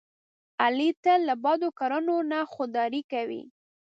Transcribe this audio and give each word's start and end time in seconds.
علي 0.63 0.89
تل 1.03 1.19
له 1.29 1.35
بدو 1.45 1.69
کړنو 1.79 2.17
نه 2.31 2.39
خوداري 2.51 3.01
کوي. 3.11 3.43